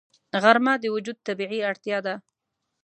[0.43, 2.15] غرمه د وجود طبیعي اړتیا ده